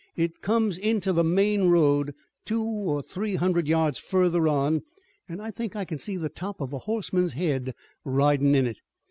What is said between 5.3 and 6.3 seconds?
I think I can see the